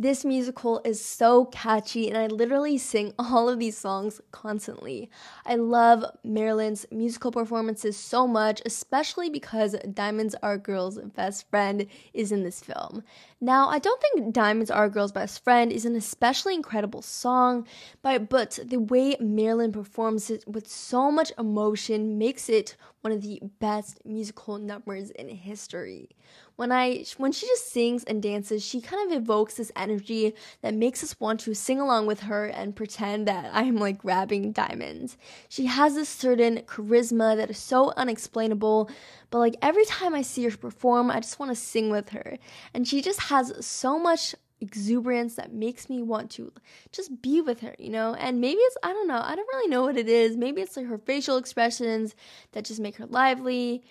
This 0.00 0.24
musical 0.24 0.80
is 0.84 1.04
so 1.04 1.46
catchy, 1.46 2.08
and 2.08 2.16
I 2.16 2.28
literally 2.28 2.78
sing 2.78 3.14
all 3.18 3.48
of 3.48 3.58
these 3.58 3.76
songs 3.76 4.20
constantly. 4.30 5.10
I 5.44 5.56
love 5.56 6.04
Marilyn's 6.22 6.86
musical 6.92 7.32
performances 7.32 7.96
so 7.96 8.28
much, 8.28 8.62
especially 8.64 9.28
because 9.28 9.74
Diamonds 9.92 10.36
Are 10.40 10.56
Girl's 10.56 11.00
best 11.00 11.50
friend 11.50 11.86
is 12.14 12.30
in 12.30 12.44
this 12.44 12.60
film. 12.60 13.02
Now, 13.40 13.70
I 13.70 13.80
don't 13.80 14.00
think 14.00 14.32
Diamonds 14.32 14.70
Are 14.70 14.88
Girl's 14.88 15.10
best 15.10 15.42
friend 15.42 15.72
is 15.72 15.84
an 15.84 15.96
especially 15.96 16.54
incredible 16.54 17.02
song, 17.02 17.66
but, 18.00 18.28
but 18.28 18.60
the 18.64 18.78
way 18.78 19.16
Marilyn 19.18 19.72
performs 19.72 20.30
it 20.30 20.44
with 20.46 20.68
so 20.68 21.10
much 21.10 21.32
emotion 21.36 22.18
makes 22.18 22.48
it 22.48 22.76
one 23.00 23.12
of 23.12 23.22
the 23.22 23.40
best 23.58 23.98
musical 24.04 24.58
numbers 24.58 25.10
in 25.10 25.28
history. 25.28 26.10
When 26.58 26.72
I 26.72 27.04
when 27.18 27.30
she 27.30 27.46
just 27.46 27.70
sings 27.70 28.02
and 28.02 28.20
dances, 28.20 28.64
she 28.64 28.80
kind 28.80 29.12
of 29.12 29.16
evokes 29.16 29.54
this 29.54 29.70
energy 29.76 30.34
that 30.60 30.74
makes 30.74 31.04
us 31.04 31.14
want 31.20 31.38
to 31.40 31.54
sing 31.54 31.78
along 31.78 32.06
with 32.08 32.22
her 32.22 32.46
and 32.46 32.74
pretend 32.74 33.28
that 33.28 33.48
I'm 33.54 33.76
like 33.76 33.98
grabbing 33.98 34.50
diamonds. 34.50 35.16
She 35.48 35.66
has 35.66 35.94
this 35.94 36.08
certain 36.08 36.62
charisma 36.62 37.36
that 37.36 37.48
is 37.48 37.58
so 37.58 37.92
unexplainable, 37.96 38.90
but 39.30 39.38
like 39.38 39.54
every 39.62 39.84
time 39.84 40.16
I 40.16 40.22
see 40.22 40.42
her 40.48 40.56
perform, 40.56 41.12
I 41.12 41.20
just 41.20 41.38
want 41.38 41.52
to 41.52 41.54
sing 41.54 41.90
with 41.90 42.08
her. 42.08 42.38
And 42.74 42.88
she 42.88 43.02
just 43.02 43.20
has 43.20 43.64
so 43.64 43.96
much 43.96 44.34
exuberance 44.60 45.36
that 45.36 45.52
makes 45.52 45.88
me 45.88 46.02
want 46.02 46.28
to 46.32 46.52
just 46.90 47.22
be 47.22 47.40
with 47.40 47.60
her, 47.60 47.76
you 47.78 47.90
know? 47.90 48.14
And 48.14 48.40
maybe 48.40 48.58
it's, 48.58 48.76
I 48.82 48.92
don't 48.92 49.06
know, 49.06 49.20
I 49.22 49.36
don't 49.36 49.46
really 49.46 49.70
know 49.70 49.82
what 49.82 49.96
it 49.96 50.08
is. 50.08 50.36
Maybe 50.36 50.60
it's 50.60 50.76
like 50.76 50.86
her 50.86 50.98
facial 50.98 51.36
expressions 51.36 52.16
that 52.50 52.64
just 52.64 52.80
make 52.80 52.96
her 52.96 53.06
lively. 53.06 53.84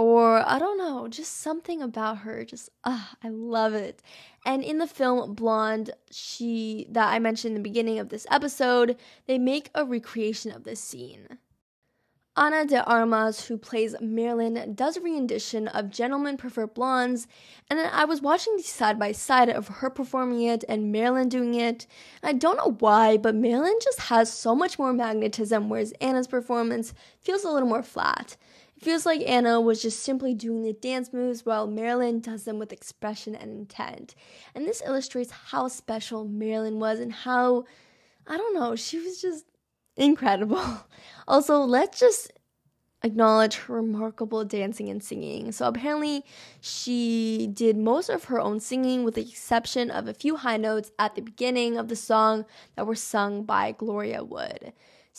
Or 0.00 0.48
I 0.48 0.58
don't 0.58 0.78
know, 0.78 1.08
just 1.08 1.42
something 1.42 1.82
about 1.82 2.18
her. 2.18 2.42
Just, 2.42 2.70
ah, 2.84 3.12
I 3.22 3.28
love 3.28 3.74
it. 3.74 4.00
And 4.46 4.64
in 4.64 4.78
the 4.78 4.86
film 4.86 5.34
Blonde, 5.34 5.90
she, 6.10 6.86
that 6.88 7.12
I 7.12 7.18
mentioned 7.18 7.54
in 7.54 7.62
the 7.62 7.68
beginning 7.68 7.98
of 7.98 8.08
this 8.08 8.26
episode, 8.30 8.96
they 9.26 9.36
make 9.36 9.68
a 9.74 9.84
recreation 9.84 10.52
of 10.52 10.64
this 10.64 10.80
scene. 10.80 11.36
Ana 12.34 12.64
de 12.64 12.82
Armas, 12.86 13.48
who 13.48 13.58
plays 13.58 13.94
Marilyn, 14.00 14.72
does 14.74 14.96
a 14.96 15.02
rendition 15.02 15.68
of 15.68 15.90
Gentlemen 15.90 16.38
Prefer 16.38 16.66
Blondes, 16.66 17.26
and 17.68 17.78
I 17.78 18.06
was 18.06 18.22
watching 18.22 18.56
the 18.56 18.62
side 18.62 18.98
by 18.98 19.12
side 19.12 19.50
of 19.50 19.68
her 19.68 19.90
performing 19.90 20.40
it 20.40 20.64
and 20.66 20.90
Marilyn 20.90 21.28
doing 21.28 21.52
it. 21.52 21.86
I 22.22 22.32
don't 22.32 22.56
know 22.56 22.76
why, 22.78 23.18
but 23.18 23.34
Marilyn 23.34 23.76
just 23.82 24.00
has 24.08 24.32
so 24.32 24.54
much 24.54 24.78
more 24.78 24.94
magnetism, 24.94 25.68
whereas 25.68 25.92
Ana's 26.00 26.26
performance 26.26 26.94
feels 27.20 27.44
a 27.44 27.50
little 27.50 27.68
more 27.68 27.82
flat. 27.82 28.38
It 28.80 28.84
feels 28.84 29.04
like 29.04 29.20
Ana 29.28 29.60
was 29.60 29.82
just 29.82 30.02
simply 30.02 30.32
doing 30.32 30.62
the 30.62 30.72
dance 30.72 31.12
moves 31.12 31.44
while 31.44 31.66
Marilyn 31.66 32.20
does 32.20 32.44
them 32.44 32.58
with 32.58 32.72
expression 32.72 33.34
and 33.34 33.50
intent. 33.50 34.14
And 34.54 34.64
this 34.64 34.80
illustrates 34.86 35.30
how 35.30 35.68
special 35.68 36.24
Marilyn 36.24 36.78
was 36.78 36.98
and 36.98 37.12
how, 37.12 37.64
I 38.26 38.38
don't 38.38 38.54
know, 38.54 38.74
she 38.76 38.98
was 38.98 39.20
just 39.20 39.44
incredible. 39.96 40.64
Also, 41.28 41.60
let's 41.60 42.00
just 42.00 42.32
acknowledge 43.04 43.56
her 43.56 43.74
remarkable 43.74 44.44
dancing 44.44 44.88
and 44.88 45.00
singing. 45.00 45.52
So, 45.52 45.68
apparently, 45.68 46.24
she 46.60 47.48
did 47.52 47.76
most 47.76 48.08
of 48.08 48.24
her 48.24 48.40
own 48.40 48.58
singing 48.58 49.04
with 49.04 49.14
the 49.14 49.28
exception 49.28 49.92
of 49.92 50.08
a 50.08 50.14
few 50.14 50.36
high 50.36 50.56
notes 50.56 50.90
at 50.98 51.14
the 51.14 51.22
beginning 51.22 51.76
of 51.76 51.86
the 51.86 51.94
song 51.94 52.46
that 52.74 52.86
were 52.86 52.96
sung 52.96 53.44
by 53.44 53.70
Gloria 53.72 54.24
Wood. 54.24 54.72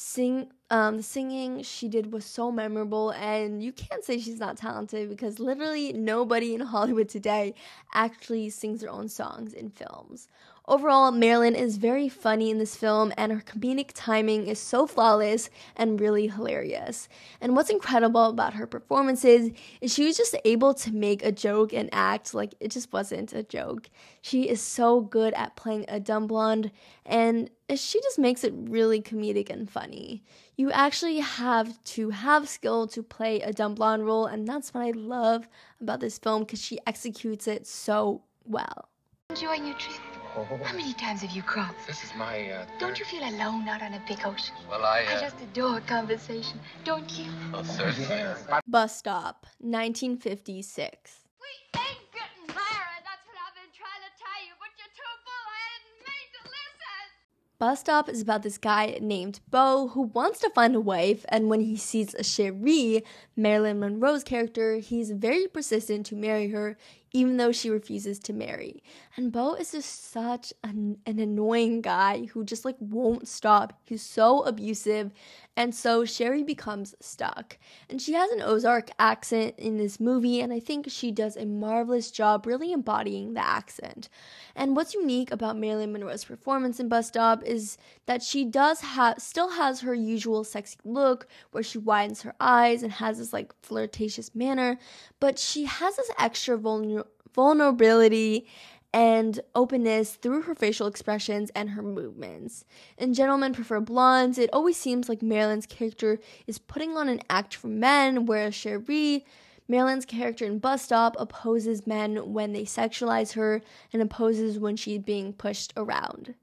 Sing 0.04 0.52
um, 0.72 0.98
the 0.98 1.04
singing 1.04 1.62
she 1.62 1.88
did 1.88 2.12
was 2.12 2.26
so 2.26 2.52
memorable, 2.52 3.12
and 3.12 3.62
you 3.62 3.72
can't 3.72 4.04
say 4.04 4.18
she's 4.18 4.40
not 4.40 4.58
talented 4.58 5.10
because 5.10 5.38
literally 5.40 5.94
nobody 5.94 6.56
in 6.56 6.62
Hollywood 6.62 7.08
today 7.08 7.54
actually 7.94 8.50
sings 8.50 8.82
their 8.82 8.90
own 8.90 9.10
songs 9.10 9.54
in 9.54 9.70
films. 9.70 10.28
Overall, 10.68 11.12
Marilyn 11.12 11.56
is 11.56 11.78
very 11.78 12.08
funny 12.08 12.52
in 12.52 12.60
this 12.60 12.76
film, 12.76 13.12
and 13.18 13.32
her 13.32 13.42
comedic 13.42 13.90
timing 13.96 14.46
is 14.46 14.60
so 14.60 14.86
flawless 14.86 15.50
and 15.76 16.00
really 16.00 16.28
hilarious. 16.28 17.10
And 17.42 17.56
what's 17.56 17.72
incredible 17.72 18.26
about 18.26 18.54
her 18.54 18.68
performances 18.68 19.50
is 19.82 19.92
she 19.92 20.06
was 20.06 20.18
just 20.18 20.36
able 20.46 20.76
to 20.76 20.94
make 20.94 21.26
a 21.26 21.32
joke 21.32 21.74
and 21.74 21.90
act 21.92 22.36
like 22.36 22.54
it 22.60 22.70
just 22.70 22.94
wasn't 22.94 23.34
a 23.34 23.42
joke. 23.42 23.90
She 24.22 24.48
is 24.48 24.62
so 24.62 25.02
good 25.02 25.34
at 25.34 25.56
playing 25.56 25.86
a 25.88 26.00
dumb 26.00 26.28
blonde, 26.28 26.72
and 27.08 27.50
she 27.74 28.00
just 28.02 28.20
makes 28.20 28.44
it 28.44 28.54
really 28.56 29.02
comedic 29.02 29.50
and 29.50 29.68
funny. 29.68 30.24
You 30.58 30.72
actually 30.72 31.18
have 31.20 31.84
to 31.86 32.12
have 32.12 32.48
skill 32.48 32.86
to 32.90 33.02
play 33.02 33.42
a 33.42 33.52
dumb 33.52 33.74
blonde 33.74 34.06
role, 34.06 34.28
and 34.28 34.48
that's 34.48 34.76
what 34.76 34.84
I 34.84 34.92
love 34.92 35.48
about 35.82 36.02
this 36.02 36.20
film 36.20 36.44
because 36.44 36.62
she 36.62 36.78
executes 36.86 37.48
it 37.48 37.66
so 37.66 38.22
well. 38.46 38.90
Enjoying 39.32 39.66
your 39.66 39.76
trip? 39.76 40.11
Oh. 40.38 40.46
How 40.64 40.76
many 40.78 40.94
times 40.94 41.22
have 41.22 41.32
you 41.32 41.44
crossed? 41.44 41.86
This 41.86 42.06
is 42.06 42.12
my, 42.16 42.50
uh, 42.52 42.66
Don't 42.80 42.98
you 42.98 43.04
feel 43.04 43.22
alone 43.24 43.68
out 43.68 43.82
on 43.82 43.94
a 43.94 44.02
big 44.08 44.20
ocean? 44.26 44.56
Well, 44.70 44.84
I, 44.86 45.06
I 45.10 45.16
uh... 45.16 45.20
just 45.20 45.36
adore 45.42 45.82
conversation, 45.82 46.58
don't 46.86 47.12
you? 47.20 47.26
Oh, 47.54 47.64
certainly. 47.64 48.34
Bus 48.66 48.98
Stop, 48.98 49.46
1956. 49.60 51.20
We 51.42 51.48
ain't 51.80 51.98
getting 52.14 52.48
married. 52.48 53.04
That's 53.04 53.26
what 53.28 53.36
I've 53.44 53.56
been 53.60 53.74
trying 53.76 54.04
to 54.08 54.14
tell 54.16 54.40
you, 54.46 54.54
but 54.58 54.72
you're 54.78 54.96
too 54.96 55.12
bull-headed 55.28 55.84
and 55.84 56.00
mean 56.00 56.28
to 56.32 56.42
listen. 56.48 57.12
Bus 57.60 57.80
Stop 57.82 58.08
is 58.08 58.22
about 58.22 58.44
this 58.44 58.58
guy 58.58 58.98
named 59.02 59.42
Bo 59.50 59.90
who 59.90 60.04
wants 60.04 60.40
to 60.40 60.50
find 60.52 60.76
a 60.78 60.80
wife, 60.80 61.26
and 61.28 61.50
when 61.50 61.60
he 61.60 61.76
sees 61.76 62.14
a 62.14 62.24
Cherie, 62.24 63.04
Marilyn 63.36 63.82
Monroe's 63.82 64.24
character, 64.24 64.78
he's 64.78 65.12
very 65.12 65.48
persistent 65.48 66.06
to 66.06 66.16
marry 66.16 66.52
her, 66.52 66.78
even 67.14 67.38
though 67.38 67.52
she 67.52 67.70
refuses 67.70 68.20
to 68.20 68.34
marry. 68.34 68.82
And 69.18 69.32
Bo 69.32 69.56
is 69.56 69.72
just 69.72 70.12
such 70.12 70.54
an, 70.64 70.98
an, 71.06 71.20
annoying 71.20 71.82
guy 71.82 72.28
who 72.28 72.46
just 72.46 72.64
like 72.64 72.78
won't 72.80 73.28
stop. 73.28 73.74
He's 73.84 74.02
so 74.02 74.44
abusive. 74.44 75.12
And 75.58 75.76
so 75.76 76.06
Cherie 76.06 76.44
becomes 76.44 76.96
stuck. 77.02 77.58
And 77.90 78.02
she 78.02 78.14
has 78.14 78.32
an 78.32 78.42
Ozark 78.42 78.90
accent 78.98 79.56
in 79.58 79.78
this 79.78 80.00
movie, 80.00 80.40
and 80.40 80.54
I 80.54 80.62
think 80.62 80.90
she 80.90 81.12
does 81.12 81.36
a 81.36 81.46
marvelous 81.46 82.10
job 82.10 82.46
really 82.46 82.72
embodying 82.72 83.34
the 83.34 83.46
accent. 83.46 84.08
And 84.56 84.78
what's 84.78 84.94
unique 84.94 85.30
about 85.30 85.58
Marilyn 85.58 85.92
Monroe's 85.92 86.24
performance 86.24 86.80
in 86.80 86.88
Bus 86.88 87.08
Stop 87.08 87.44
is 87.44 87.78
that 88.06 88.24
she 88.24 88.46
does 88.46 88.80
have 88.82 89.22
still 89.22 89.52
has 89.52 89.82
her 89.82 89.94
usual 89.94 90.46
sexy 90.46 90.78
look 90.86 91.28
where 91.52 91.64
she 91.64 91.78
widens 91.78 92.22
her 92.22 92.34
eyes 92.40 92.82
and 92.82 92.94
has 92.94 93.18
this 93.18 93.34
like 93.34 93.54
flirtatious 93.62 94.34
manner, 94.34 94.80
but 95.20 95.38
she 95.38 95.66
has 95.66 95.98
this 95.98 96.12
extra 96.18 96.58
vulner- 96.58 97.01
vulnerability 97.34 98.48
and 98.94 99.40
openness 99.56 100.16
through 100.16 100.42
her 100.44 100.56
facial 100.56 100.88
expressions 100.88 101.50
and 101.56 101.72
her 101.72 101.82
movements. 101.82 102.66
And 102.98 103.16
Gentlemen 103.16 103.54
Prefer 103.54 103.80
Blondes, 103.80 104.38
it 104.38 104.50
always 104.52 104.78
seems 104.78 105.08
like 105.08 105.22
Marilyn's 105.22 105.66
character 105.66 106.20
is 106.46 106.60
putting 106.60 106.98
on 106.98 107.08
an 107.08 107.22
act 107.30 107.56
for 107.56 107.68
men, 107.68 108.26
whereas 108.26 108.54
Cherie, 108.54 109.26
Marilyn's 109.68 110.06
character 110.06 110.46
in 110.46 110.60
Bus 110.60 110.82
Stop, 110.82 111.16
opposes 111.18 111.88
men 111.88 112.34
when 112.34 112.52
they 112.52 112.64
sexualize 112.64 113.34
her 113.34 113.62
and 113.94 114.02
opposes 114.02 114.60
when 114.60 114.76
she's 114.76 115.00
being 115.00 115.32
pushed 115.32 115.72
around. 115.78 116.36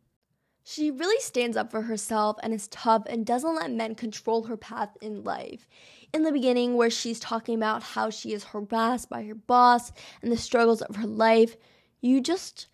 She 0.70 0.90
really 0.90 1.18
stands 1.22 1.56
up 1.56 1.70
for 1.70 1.80
herself 1.80 2.36
and 2.42 2.52
is 2.52 2.68
tough 2.68 3.04
and 3.06 3.24
doesn't 3.24 3.54
let 3.54 3.72
men 3.72 3.94
control 3.94 4.42
her 4.42 4.56
path 4.58 4.98
in 5.00 5.24
life. 5.24 5.66
In 6.12 6.24
the 6.24 6.30
beginning, 6.30 6.76
where 6.76 6.90
she's 6.90 7.18
talking 7.18 7.54
about 7.54 7.82
how 7.82 8.10
she 8.10 8.34
is 8.34 8.44
harassed 8.44 9.08
by 9.08 9.22
her 9.22 9.34
boss 9.34 9.92
and 10.20 10.30
the 10.30 10.36
struggles 10.36 10.82
of 10.82 10.96
her 10.96 11.06
life, 11.06 11.56
you 12.02 12.20
just 12.20 12.66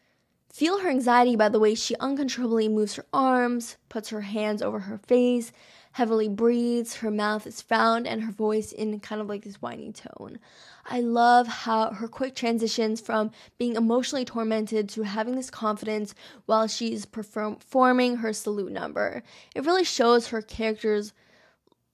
feel 0.53 0.81
her 0.81 0.89
anxiety 0.91 1.37
by 1.37 1.49
the 1.49 1.61
way 1.61 1.77
she 1.77 1.95
uncontrollably 2.01 2.69
moves 2.69 2.97
her 2.97 3.07
arms, 3.13 3.77
puts 3.89 4.09
her 4.09 4.23
hands 4.23 4.61
over 4.61 4.81
her 4.81 4.99
face, 4.99 5.53
heavily 5.95 6.29
breathes, 6.29 6.97
her 6.97 7.11
mouth 7.11 7.47
is 7.47 7.63
frowned, 7.63 8.05
and 8.05 8.23
her 8.23 8.33
voice 8.33 8.73
in 8.73 8.99
kind 8.99 9.21
of 9.21 9.29
like 9.29 9.45
this 9.45 9.63
whiny 9.63 9.93
tone. 9.93 10.41
I 10.85 11.01
love 11.01 11.47
how 11.47 11.93
her 11.93 12.09
quick 12.09 12.35
transitions 12.35 13.01
from 13.01 13.31
being 13.59 13.77
emotionally 13.77 14.25
tormented 14.25 14.89
to 14.89 15.03
having 15.03 15.37
this 15.37 15.51
confidence 15.51 16.13
while 16.47 16.67
she's 16.67 17.07
performing 17.07 18.17
her 18.17 18.33
salute 18.33 18.73
number. 18.73 19.23
It 19.55 19.65
really 19.65 19.85
shows 19.85 20.27
her 20.29 20.43
character's 20.43 21.13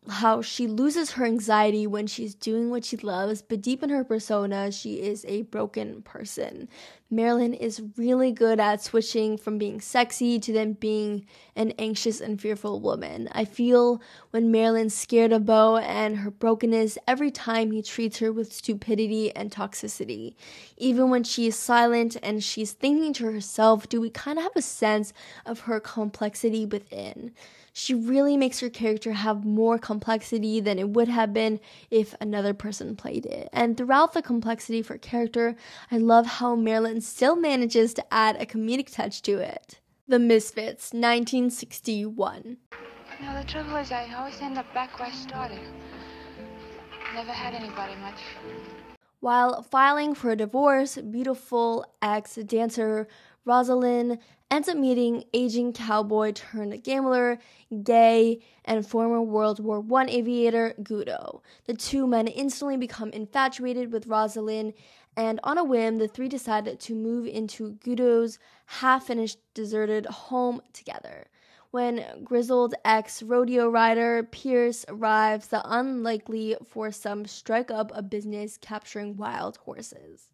how 0.08 0.40
she 0.40 0.66
loses 0.66 1.12
her 1.12 1.24
anxiety 1.24 1.86
when 1.86 2.06
she's 2.06 2.34
doing 2.34 2.70
what 2.70 2.84
she 2.84 2.96
loves, 2.96 3.42
but 3.42 3.60
deep 3.60 3.82
in 3.82 3.90
her 3.90 4.02
persona, 4.02 4.72
she 4.72 4.94
is 4.94 5.24
a 5.28 5.42
broken 5.42 6.02
person. 6.02 6.68
Marilyn 7.10 7.52
is 7.52 7.82
really 7.96 8.32
good 8.32 8.60
at 8.60 8.82
switching 8.82 9.36
from 9.36 9.58
being 9.58 9.80
sexy 9.80 10.38
to 10.38 10.52
then 10.52 10.74
being 10.74 11.26
an 11.54 11.72
anxious 11.78 12.20
and 12.20 12.40
fearful 12.40 12.80
woman. 12.80 13.28
I 13.32 13.44
feel 13.44 14.00
when 14.30 14.50
Marilyn's 14.50 14.94
scared 14.94 15.32
of 15.32 15.44
Bo 15.44 15.76
and 15.76 16.18
her 16.18 16.30
brokenness 16.30 16.96
every 17.06 17.30
time 17.30 17.72
he 17.72 17.82
treats 17.82 18.20
her 18.20 18.32
with 18.32 18.52
stupidity 18.52 19.34
and 19.34 19.50
toxicity. 19.50 20.34
Even 20.76 21.10
when 21.10 21.24
she 21.24 21.48
is 21.48 21.56
silent 21.56 22.16
and 22.22 22.42
she's 22.42 22.72
thinking 22.72 23.12
to 23.14 23.26
herself, 23.26 23.88
do 23.88 24.00
we 24.00 24.08
kind 24.08 24.38
of 24.38 24.44
have 24.44 24.56
a 24.56 24.62
sense 24.62 25.12
of 25.44 25.60
her 25.60 25.80
complexity 25.80 26.64
within? 26.64 27.32
She 27.72 27.94
really 27.94 28.36
makes 28.36 28.60
her 28.60 28.70
character 28.70 29.12
have 29.12 29.44
more 29.44 29.78
complexity 29.78 30.60
than 30.60 30.78
it 30.78 30.90
would 30.90 31.08
have 31.08 31.32
been 31.32 31.60
if 31.90 32.14
another 32.20 32.54
person 32.54 32.96
played 32.96 33.26
it. 33.26 33.48
And 33.52 33.76
throughout 33.76 34.12
the 34.12 34.22
complexity 34.22 34.80
of 34.80 34.88
her 34.88 34.98
character, 34.98 35.56
I 35.90 35.98
love 35.98 36.26
how 36.26 36.56
Marilyn 36.56 37.00
still 37.00 37.36
manages 37.36 37.94
to 37.94 38.14
add 38.14 38.40
a 38.40 38.46
comedic 38.46 38.92
touch 38.92 39.22
to 39.22 39.38
it. 39.38 39.80
The 40.08 40.18
Misfits, 40.18 40.92
1961. 40.92 42.56
No, 43.22 43.38
the 43.38 43.46
trouble 43.46 43.76
is 43.76 43.92
I 43.92 44.12
always 44.14 44.40
end 44.40 44.58
up 44.58 44.72
back 44.74 44.98
where 44.98 45.08
I 45.08 45.12
started. 45.12 45.60
Never 47.14 47.32
had 47.32 47.54
anybody 47.54 47.94
much. 47.96 48.20
While 49.20 49.62
filing 49.62 50.14
for 50.14 50.30
a 50.30 50.36
divorce, 50.36 50.96
beautiful 50.96 51.84
ex 52.00 52.36
dancer 52.36 53.06
Rosalind 53.44 54.18
ends 54.50 54.68
up 54.68 54.76
meeting 54.76 55.24
aging 55.32 55.72
cowboy 55.72 56.32
turned 56.32 56.82
gambler, 56.82 57.38
Gay, 57.82 58.40
and 58.64 58.86
former 58.86 59.22
World 59.22 59.60
War 59.60 59.84
I 59.94 60.06
aviator 60.06 60.74
Guido. 60.82 61.42
The 61.64 61.74
two 61.74 62.06
men 62.06 62.26
instantly 62.26 62.76
become 62.76 63.10
infatuated 63.10 63.92
with 63.92 64.06
Rosalind, 64.06 64.74
and 65.16 65.40
on 65.44 65.58
a 65.58 65.64
whim, 65.64 65.98
the 65.98 66.08
three 66.08 66.28
decide 66.28 66.78
to 66.78 66.94
move 66.94 67.26
into 67.26 67.72
Guido's 67.74 68.38
half 68.66 69.06
finished 69.06 69.38
deserted 69.54 70.06
home 70.06 70.60
together. 70.72 71.28
When 71.70 72.24
grizzled 72.24 72.74
ex 72.84 73.22
rodeo 73.22 73.68
rider 73.68 74.24
Perce 74.24 74.84
arrives, 74.88 75.48
the 75.48 75.62
unlikely 75.64 76.56
foursome 76.66 77.26
strike 77.26 77.70
up 77.70 77.92
a 77.94 78.02
business 78.02 78.56
capturing 78.56 79.16
wild 79.16 79.58
horses. 79.58 80.29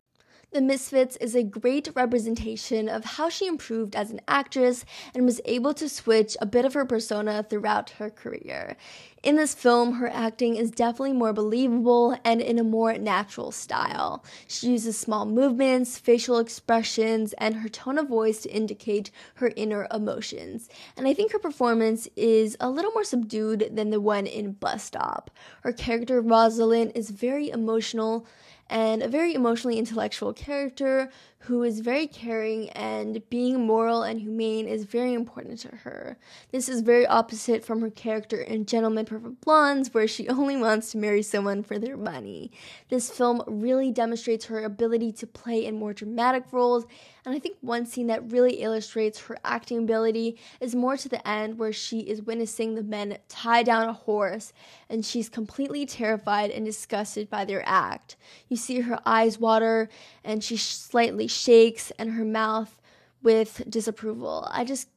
The 0.57 0.63
Misfits 0.63 1.17
is 1.17 1.35
a 1.35 1.43
great 1.43 1.91
representation 1.95 2.89
of 2.89 3.05
how 3.05 3.29
she 3.29 3.47
improved 3.47 3.95
as 3.95 4.11
an 4.11 4.23
actress 4.27 4.87
and 5.15 5.27
was 5.27 5.39
able 5.45 5.75
to 5.75 5.87
switch 5.87 6.35
a 6.41 6.47
bit 6.47 6.65
of 6.65 6.73
her 6.73 6.87
persona 6.87 7.43
throughout 7.43 7.91
her 7.99 8.09
career. 8.09 8.79
In 9.23 9.37
this 9.37 9.53
film, 9.53 9.95
her 9.95 10.09
acting 10.09 10.57
is 10.57 10.71
definitely 10.71 11.13
more 11.13 11.35
believable 11.35 12.17
and 12.25 12.41
in 12.41 12.59
a 12.59 12.65
more 12.65 12.97
natural 12.97 13.53
style. 13.53 14.25
She 14.49 14.69
uses 14.69 14.99
small 14.99 15.27
movements, 15.27 15.99
facial 15.99 16.39
expressions, 16.39 17.35
and 17.35 17.57
her 17.57 17.69
tone 17.69 17.99
of 17.99 18.09
voice 18.09 18.41
to 18.43 18.49
indicate 18.49 19.11
her 19.35 19.53
inner 19.57 19.87
emotions. 19.93 20.71
And 20.97 21.07
I 21.07 21.13
think 21.13 21.33
her 21.33 21.39
performance 21.39 22.09
is 22.17 22.57
a 22.61 22.71
little 22.71 22.93
more 22.93 23.05
subdued 23.05 23.73
than 23.73 23.91
the 23.91 24.01
one 24.01 24.27
in 24.27 24.53
Bus 24.53 24.85
Stop. 24.85 25.31
Her 25.65 25.73
character, 25.75 26.23
Rosalind, 26.23 26.93
is 26.95 27.11
very 27.11 27.51
emotional 27.51 28.27
and 28.69 29.03
a 29.03 29.09
very 29.09 29.35
emotionally 29.35 29.79
intellectual 29.79 30.33
character 30.33 31.11
who 31.41 31.63
is 31.63 31.81
very 31.81 32.07
caring 32.07 32.71
and 32.71 33.23
being 33.31 33.67
moral 33.67 34.03
and 34.03 34.21
humane 34.21 34.67
is 34.67 34.85
very 34.85 35.13
important 35.13 35.59
to 35.61 35.69
her. 35.69 36.19
This 36.51 36.69
is 36.69 36.81
very 36.81 37.07
opposite 37.07 37.65
from 37.65 37.83
her 37.83 37.91
character 37.91 38.41
in 38.41 38.67
Gentlemen 38.67 39.05
Prefer 39.05 39.29
Blondes, 39.29 39.95
where 39.95 40.09
she 40.09 40.29
only 40.31 40.57
wants 40.57 40.91
to 40.91 40.99
marry 40.99 41.23
someone 41.23 41.63
for 41.63 41.79
their 41.79 41.97
money. 41.97 42.51
This 42.89 43.11
film 43.11 43.43
really 43.47 43.93
demonstrates 43.93 44.47
her 44.47 44.65
ability 44.65 45.13
to 45.13 45.27
play 45.27 45.65
in 45.65 45.79
more 45.79 45.93
dramatic 45.93 46.53
roles, 46.53 46.85
and 47.25 47.35
I 47.35 47.41
think 47.41 47.57
one 47.61 47.87
scene 47.87 48.07
that 48.07 48.31
really 48.31 48.63
illustrates 48.63 49.19
her 49.23 49.37
acting 49.45 49.79
ability 49.79 50.39
is 50.61 50.77
more 50.77 50.97
to 50.97 51.09
the 51.09 51.27
end, 51.29 51.59
where 51.59 51.73
she 51.73 52.01
is 52.01 52.23
witnessing 52.23 52.75
the 52.75 52.85
men 52.85 53.19
tie 53.29 53.65
down 53.65 53.89
a 53.89 53.93
horse, 53.93 54.53
and 54.89 55.05
she's 55.05 55.29
completely 55.29 55.87
terrified 55.87 56.51
and 56.51 56.65
disgusted 56.65 57.29
by 57.29 57.45
their 57.45 57.65
act. 57.67 58.17
You 58.49 58.57
see 58.57 58.81
her 58.81 59.01
eyes 59.05 59.41
water, 59.41 59.89
and 60.23 60.43
she 60.43 60.57
slightly 60.57 61.26
shakes 61.29 61.93
and 61.99 62.13
her 62.13 62.25
mouth 62.25 62.81
with 63.23 63.63
disapproval. 63.69 64.49
I 64.51 64.65
just 64.65 64.89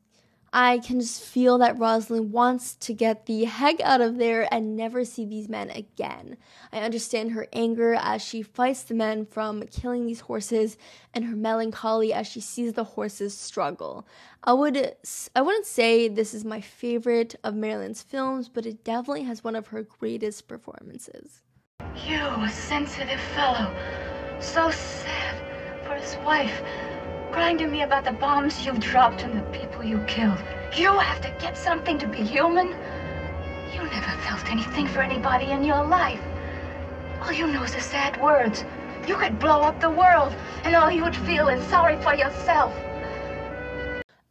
I 0.52 0.80
can 0.80 1.00
just 1.00 1.22
feel 1.22 1.60
that 1.60 1.78
Rosalind 1.78 2.32
wants 2.32 2.74
to 2.76 2.94
get 2.94 3.28
the 3.28 3.44
heck 3.44 3.80
out 3.82 4.02
of 4.02 4.18
there 4.18 4.52
and 4.52 4.76
never 4.76 5.06
see 5.06 5.26
these 5.26 5.48
men 5.48 5.70
again. 5.70 6.38
I 6.74 6.80
understand 6.80 7.34
her 7.34 7.48
anger 7.54 7.94
as 7.94 8.24
she 8.24 8.42
fights 8.42 8.82
the 8.82 8.96
men 8.96 9.26
from 9.26 9.64
killing 9.68 10.08
these 10.08 10.22
horses 10.22 10.76
and 11.14 11.26
her 11.26 11.36
melancholy 11.36 12.12
as 12.14 12.26
she 12.26 12.42
sees 12.42 12.74
the 12.74 12.84
horses 12.84 13.38
struggle. 13.38 14.08
I 14.44 14.54
would 14.54 14.96
I 15.36 15.42
wouldn't 15.42 15.68
say 15.68 16.08
this 16.08 16.34
is 16.34 16.44
my 16.44 16.62
favorite 16.62 17.36
of 17.44 17.54
Marilyn's 17.54 18.02
films, 18.02 18.50
but 18.50 18.66
it 18.66 18.84
definitely 18.84 19.24
has 19.24 19.44
one 19.44 19.56
of 19.56 19.68
her 19.68 19.84
greatest 19.84 20.48
performances. 20.48 21.44
You, 22.08 22.48
sensitive 22.50 23.20
fellow, 23.36 23.76
so 24.40 24.72
sad 24.72 25.49
for 25.89 25.96
his 25.96 26.17
wife, 26.17 26.62
crying 27.31 27.58
to 27.58 27.65
me 27.65 27.81
about 27.81 28.05
the 28.05 28.12
bombs 28.12 28.63
you 28.63 28.72
dropped 28.74 29.24
and 29.24 29.36
the 29.36 29.58
people 29.58 29.84
you 29.84 29.98
killed. 30.05 30.38
You 30.75 30.91
have 31.00 31.19
to 31.22 31.36
get 31.39 31.58
something 31.58 31.98
to 31.98 32.08
be 32.08 32.19
human. 32.19 32.67
You 33.74 33.81
never 33.84 34.12
felt 34.22 34.51
anything 34.51 34.88
for 34.88 35.01
anybody 35.01 35.46
in 35.46 35.63
your 35.63 35.84
life. 35.84 36.22
All 37.22 37.34
you 37.34 37.48
know 37.48 37.63
is 37.63 37.74
the 37.74 37.81
sad 37.81 38.22
words. 38.22 38.63
You 39.08 39.15
could 39.15 39.39
blow 39.39 39.62
up 39.62 39.81
the 39.81 39.89
world, 39.89 40.36
and 40.63 40.75
all 40.75 40.91
you 40.91 41.03
would 41.03 41.15
feel 41.15 41.48
is 41.48 41.65
sorry 41.69 42.00
for 42.03 42.13
yourself. 42.13 42.72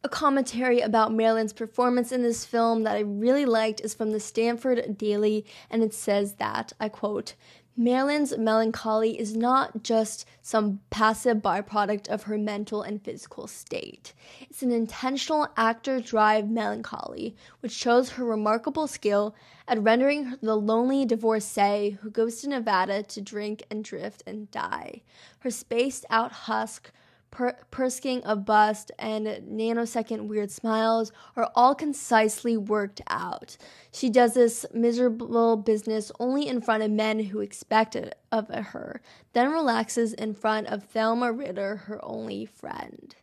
A 0.01 0.07
commentary 0.07 0.79
about 0.79 1.11
Marilyn's 1.11 1.51
performance 1.51 2.13
in 2.13 2.21
this 2.21 2.45
film 2.45 2.83
that 2.83 2.95
I 2.95 3.01
really 3.01 3.45
liked 3.45 3.81
is 3.81 3.93
from 3.93 4.11
the 4.11 4.19
Stanford 4.21 4.97
Daily, 4.97 5.45
and 5.69 5.83
it 5.83 5.93
says 5.93 6.35
that, 6.35 6.71
I 6.79 6.87
quote, 6.87 7.35
Marilyn's 7.79 8.37
melancholy 8.37 9.17
is 9.17 9.37
not 9.37 9.83
just 9.83 10.25
some 10.41 10.81
passive 10.89 11.37
byproduct 11.37 12.09
of 12.09 12.23
her 12.23 12.37
mental 12.37 12.81
and 12.81 13.01
physical 13.01 13.47
state. 13.47 14.13
It's 14.41 14.61
an 14.61 14.73
intentional 14.73 15.47
actor 15.55 16.01
drive 16.01 16.49
melancholy, 16.49 17.37
which 17.61 17.71
shows 17.71 18.09
her 18.09 18.25
remarkable 18.25 18.85
skill 18.85 19.33
at 19.65 19.81
rendering 19.81 20.35
the 20.41 20.57
lonely 20.57 21.05
divorcee 21.05 21.91
who 22.01 22.11
goes 22.11 22.41
to 22.41 22.49
Nevada 22.49 23.01
to 23.03 23.21
drink 23.21 23.63
and 23.71 23.81
drift 23.81 24.23
and 24.27 24.51
die. 24.51 25.01
Her 25.39 25.49
spaced 25.49 26.05
out 26.09 26.33
husk 26.33 26.91
per- 27.31 27.57
Persking 27.71 28.23
of 28.23 28.45
bust, 28.45 28.91
and 28.99 29.25
nanosecond 29.27 30.27
weird 30.27 30.51
smiles 30.51 31.11
are 31.35 31.51
all 31.55 31.75
concisely 31.75 32.57
worked 32.57 33.01
out. 33.07 33.57
She 33.91 34.09
does 34.09 34.33
this 34.33 34.65
miserable 34.73 35.57
business 35.57 36.11
only 36.19 36.47
in 36.47 36.61
front 36.61 36.83
of 36.83 36.91
men 36.91 37.19
who 37.19 37.39
expect 37.39 37.95
it 37.95 38.17
of 38.31 38.47
her, 38.49 39.01
then 39.33 39.51
relaxes 39.51 40.13
in 40.13 40.33
front 40.33 40.67
of 40.67 40.83
Thelma 40.83 41.31
Ritter, 41.31 41.75
her 41.75 42.03
only 42.03 42.45
friend. 42.45 43.15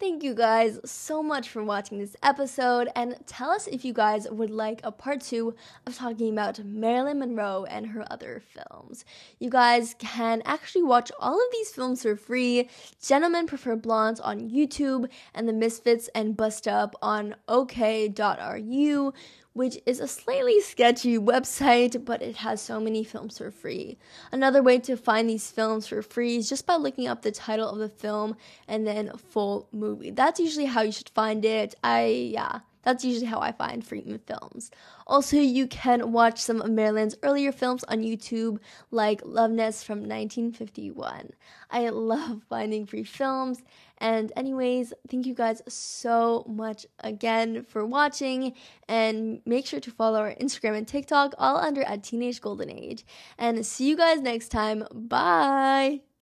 Thank 0.00 0.22
you 0.22 0.32
guys 0.32 0.78
so 0.84 1.24
much 1.24 1.48
for 1.48 1.64
watching 1.64 1.98
this 1.98 2.14
episode, 2.22 2.88
and 2.94 3.16
tell 3.26 3.50
us 3.50 3.66
if 3.66 3.84
you 3.84 3.92
guys 3.92 4.28
would 4.30 4.48
like 4.48 4.80
a 4.84 4.92
part 4.92 5.20
two 5.22 5.56
of 5.86 5.96
talking 5.96 6.32
about 6.32 6.64
Marilyn 6.64 7.18
Monroe 7.18 7.64
and 7.68 7.88
her 7.88 8.04
other 8.08 8.40
films. 8.40 9.04
You 9.40 9.50
guys 9.50 9.96
can 9.98 10.40
actually 10.44 10.84
watch 10.84 11.10
all 11.18 11.34
of 11.34 11.50
these 11.50 11.72
films 11.72 12.02
for 12.02 12.14
free 12.14 12.68
Gentlemen 13.04 13.48
Prefer 13.48 13.74
Blondes 13.74 14.20
on 14.20 14.48
YouTube, 14.48 15.08
and 15.34 15.48
The 15.48 15.52
Misfits 15.52 16.08
and 16.14 16.36
Bus 16.36 16.58
Stop 16.58 16.94
on 17.02 17.34
OK.ru 17.48 19.12
which 19.58 19.78
is 19.84 20.00
a 20.00 20.08
slightly 20.08 20.60
sketchy 20.60 21.18
website, 21.18 22.04
but 22.04 22.22
it 22.22 22.36
has 22.36 22.62
so 22.62 22.80
many 22.80 23.04
films 23.04 23.38
for 23.38 23.50
free. 23.50 23.98
Another 24.32 24.62
way 24.62 24.78
to 24.78 24.96
find 24.96 25.28
these 25.28 25.50
films 25.50 25.88
for 25.88 26.00
free 26.00 26.36
is 26.36 26.48
just 26.48 26.64
by 26.64 26.76
looking 26.76 27.08
up 27.08 27.22
the 27.22 27.32
title 27.32 27.68
of 27.68 27.78
the 27.78 27.88
film 27.88 28.36
and 28.68 28.86
then 28.86 29.10
full 29.16 29.68
movie. 29.72 30.10
That's 30.10 30.40
usually 30.40 30.66
how 30.66 30.82
you 30.82 30.92
should 30.92 31.10
find 31.10 31.44
it. 31.44 31.74
I, 31.82 32.04
yeah. 32.06 32.60
That's 32.84 33.04
usually 33.04 33.26
how 33.26 33.40
I 33.40 33.52
find 33.52 33.84
free 33.84 34.18
films. 34.26 34.70
Also, 35.06 35.36
you 35.36 35.66
can 35.66 36.12
watch 36.12 36.40
some 36.40 36.62
of 36.62 36.70
Marilyn's 36.70 37.16
earlier 37.22 37.52
films 37.52 37.84
on 37.84 37.98
YouTube, 37.98 38.60
like 38.90 39.20
Love 39.24 39.50
Nest 39.50 39.84
from 39.84 39.98
1951. 39.98 41.32
I 41.70 41.88
love 41.90 42.44
finding 42.48 42.86
free 42.86 43.04
films. 43.04 43.62
And, 43.98 44.32
anyways, 44.36 44.92
thank 45.08 45.26
you 45.26 45.34
guys 45.34 45.62
so 45.68 46.44
much 46.48 46.86
again 47.00 47.64
for 47.64 47.84
watching. 47.84 48.54
And 48.88 49.40
make 49.44 49.66
sure 49.66 49.80
to 49.80 49.90
follow 49.90 50.20
our 50.20 50.34
Instagram 50.34 50.76
and 50.76 50.88
TikTok, 50.88 51.34
all 51.38 51.58
under 51.58 51.82
at 51.82 52.02
Teenage 52.02 52.40
Golden 52.40 52.70
Age. 52.70 53.04
And 53.38 53.64
see 53.66 53.88
you 53.88 53.96
guys 53.96 54.20
next 54.20 54.48
time. 54.48 54.86
Bye. 54.92 56.07